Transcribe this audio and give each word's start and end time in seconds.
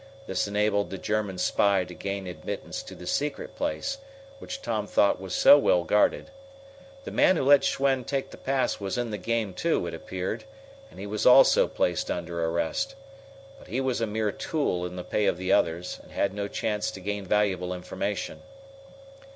This 0.25 0.47
enabled 0.47 0.89
the 0.89 0.97
German 0.97 1.37
spy 1.37 1.83
to 1.83 1.93
gain 1.93 2.25
admittance 2.25 2.81
to 2.81 2.95
the 2.95 3.05
secret 3.05 3.55
place, 3.55 3.99
which 4.39 4.63
Tom 4.63 4.87
thought 4.87 5.21
was 5.21 5.35
so 5.35 5.59
well 5.59 5.83
guarded. 5.83 6.31
The 7.03 7.11
man 7.11 7.35
who 7.35 7.43
let 7.43 7.63
Schwen 7.63 8.03
take 8.03 8.31
the 8.31 8.37
pass 8.37 8.79
was 8.79 8.97
in 8.97 9.11
the 9.11 9.19
game, 9.19 9.53
too, 9.53 9.85
it 9.85 9.93
appeared, 9.93 10.43
and 10.89 10.99
he 10.99 11.05
was 11.05 11.27
also 11.27 11.67
placed 11.67 12.09
under 12.09 12.43
arrest. 12.43 12.95
But 13.59 13.67
he 13.67 13.79
was 13.79 14.01
a 14.01 14.07
mere 14.07 14.31
tool 14.31 14.87
in 14.87 14.95
the 14.95 15.03
pay 15.03 15.27
of 15.27 15.37
the 15.37 15.51
others, 15.53 15.99
and 16.01 16.11
had 16.11 16.33
no 16.33 16.47
chance 16.47 16.89
to 16.89 16.99
gain 16.99 17.23
valuable 17.27 17.71
information. 17.71 18.41